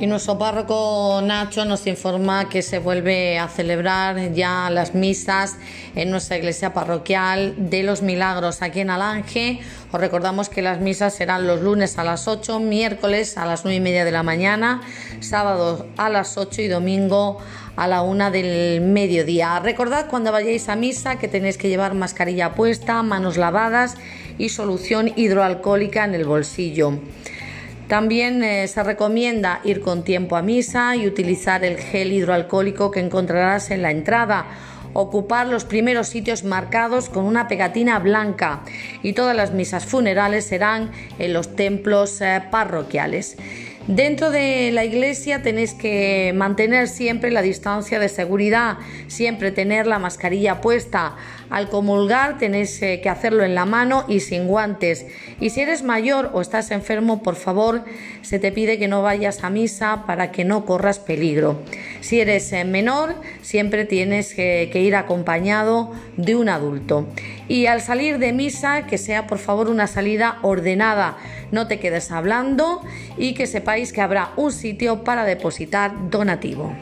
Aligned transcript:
Y 0.00 0.06
nuestro 0.06 0.38
párroco 0.38 1.20
Nacho 1.24 1.64
nos 1.64 1.88
informa 1.88 2.48
que 2.48 2.62
se 2.62 2.78
vuelve 2.78 3.36
a 3.36 3.48
celebrar 3.48 4.32
ya 4.32 4.70
las 4.70 4.94
misas 4.94 5.56
en 5.96 6.12
nuestra 6.12 6.36
iglesia 6.36 6.72
parroquial 6.72 7.54
de 7.68 7.82
los 7.82 8.02
milagros 8.02 8.62
aquí 8.62 8.78
en 8.78 8.90
Alange. 8.90 9.58
Os 9.90 10.00
recordamos 10.00 10.48
que 10.50 10.62
las 10.62 10.80
misas 10.80 11.14
serán 11.14 11.48
los 11.48 11.62
lunes 11.62 11.98
a 11.98 12.04
las 12.04 12.28
8, 12.28 12.60
miércoles 12.60 13.36
a 13.36 13.44
las 13.44 13.64
9 13.64 13.74
y 13.74 13.80
media 13.80 14.04
de 14.04 14.12
la 14.12 14.22
mañana, 14.22 14.82
sábado 15.18 15.88
a 15.96 16.08
las 16.08 16.38
8 16.38 16.62
y 16.62 16.68
domingo 16.68 17.38
a 17.74 17.88
la 17.88 18.02
1 18.02 18.30
del 18.30 18.80
mediodía. 18.82 19.58
Recordad 19.58 20.06
cuando 20.08 20.30
vayáis 20.30 20.68
a 20.68 20.76
misa 20.76 21.18
que 21.18 21.26
tenéis 21.26 21.58
que 21.58 21.68
llevar 21.68 21.94
mascarilla 21.94 22.54
puesta, 22.54 23.02
manos 23.02 23.36
lavadas 23.36 23.96
y 24.38 24.50
solución 24.50 25.12
hidroalcohólica 25.16 26.04
en 26.04 26.14
el 26.14 26.24
bolsillo. 26.24 27.00
También 27.88 28.44
eh, 28.44 28.68
se 28.68 28.82
recomienda 28.82 29.60
ir 29.64 29.80
con 29.80 30.04
tiempo 30.04 30.36
a 30.36 30.42
misa 30.42 30.94
y 30.94 31.06
utilizar 31.06 31.64
el 31.64 31.78
gel 31.78 32.12
hidroalcohólico 32.12 32.90
que 32.90 33.00
encontrarás 33.00 33.70
en 33.70 33.80
la 33.80 33.90
entrada. 33.90 34.44
Ocupar 34.92 35.46
los 35.46 35.64
primeros 35.64 36.08
sitios 36.08 36.44
marcados 36.44 37.08
con 37.08 37.24
una 37.24 37.48
pegatina 37.48 37.98
blanca 37.98 38.60
y 39.02 39.14
todas 39.14 39.34
las 39.34 39.52
misas 39.52 39.86
funerales 39.86 40.44
serán 40.44 40.90
en 41.18 41.32
los 41.32 41.56
templos 41.56 42.20
eh, 42.20 42.42
parroquiales. 42.50 43.38
Dentro 43.88 44.30
de 44.30 44.70
la 44.70 44.84
iglesia 44.84 45.40
tenéis 45.40 45.72
que 45.72 46.34
mantener 46.36 46.88
siempre 46.88 47.30
la 47.30 47.40
distancia 47.40 47.98
de 47.98 48.10
seguridad, 48.10 48.76
siempre 49.06 49.50
tener 49.50 49.86
la 49.86 49.98
mascarilla 49.98 50.60
puesta. 50.60 51.16
Al 51.48 51.70
comulgar 51.70 52.36
tenéis 52.36 52.82
eh, 52.82 53.00
que 53.02 53.08
hacerlo 53.08 53.44
en 53.44 53.54
la 53.54 53.64
mano 53.64 54.04
y 54.06 54.20
sin 54.20 54.46
guantes. 54.46 55.06
Y 55.40 55.48
si 55.48 55.62
eres 55.62 55.82
mayor 55.82 56.30
o 56.34 56.42
estás 56.42 56.70
enfermo, 56.70 57.22
por 57.22 57.36
favor, 57.36 57.82
se 58.20 58.38
te 58.38 58.52
pide 58.52 58.78
que 58.78 58.88
no 58.88 59.00
vayas 59.00 59.42
a 59.42 59.48
misa 59.48 60.04
para 60.06 60.32
que 60.32 60.44
no 60.44 60.66
corras 60.66 60.98
peligro. 60.98 61.62
Si 62.02 62.20
eres 62.20 62.52
eh, 62.52 62.66
menor, 62.66 63.14
siempre 63.40 63.86
tienes 63.86 64.34
que, 64.34 64.70
ir 64.74 64.96
acompañado 64.96 65.92
de 66.18 66.36
un 66.36 66.50
adulto. 66.50 67.08
Y 67.48 67.64
al 67.64 67.80
salir 67.80 68.18
de 68.18 68.34
misa, 68.34 68.86
que 68.86 68.98
sea 68.98 69.26
por 69.26 69.38
favor 69.38 69.70
una 69.70 69.86
salida 69.86 70.38
ordenada. 70.42 71.16
No 71.50 71.66
te 71.66 71.78
quedes 71.78 72.10
hablando 72.10 72.82
y 73.16 73.34
que 73.34 73.46
sepáis 73.46 73.92
que 73.92 74.00
habrá 74.00 74.32
un 74.36 74.52
sitio 74.52 75.04
para 75.04 75.24
depositar 75.24 76.10
donativo. 76.10 76.72